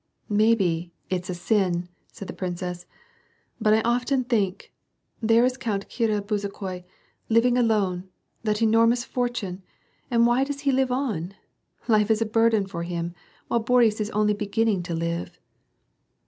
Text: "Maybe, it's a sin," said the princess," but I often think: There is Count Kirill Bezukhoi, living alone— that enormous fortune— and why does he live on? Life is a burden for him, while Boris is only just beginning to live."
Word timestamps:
"Maybe, 0.29 0.91
it's 1.11 1.29
a 1.29 1.35
sin," 1.35 1.87
said 2.11 2.27
the 2.27 2.33
princess," 2.33 2.87
but 3.61 3.71
I 3.75 3.81
often 3.81 4.23
think: 4.23 4.73
There 5.21 5.45
is 5.45 5.57
Count 5.57 5.89
Kirill 5.89 6.21
Bezukhoi, 6.23 6.85
living 7.29 7.55
alone— 7.55 8.09
that 8.43 8.63
enormous 8.63 9.05
fortune— 9.05 9.61
and 10.09 10.25
why 10.25 10.43
does 10.43 10.61
he 10.61 10.71
live 10.71 10.91
on? 10.91 11.35
Life 11.87 12.09
is 12.09 12.19
a 12.19 12.25
burden 12.25 12.65
for 12.65 12.81
him, 12.81 13.13
while 13.47 13.59
Boris 13.59 14.01
is 14.01 14.09
only 14.09 14.33
just 14.33 14.39
beginning 14.39 14.81
to 14.89 14.95
live." 14.95 15.37